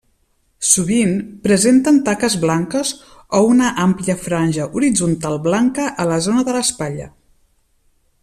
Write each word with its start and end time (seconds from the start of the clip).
Sovint 0.67 1.11
presenten 1.43 1.99
taques 2.07 2.37
blanques 2.45 2.93
o 3.39 3.43
una 3.49 3.69
àmplia 3.85 4.17
franja 4.23 4.67
horitzontal 4.79 5.39
blanca 5.49 5.87
a 6.05 6.07
la 6.13 6.19
zona 6.29 6.47
de 6.49 6.57
l'espatlla. 6.59 7.09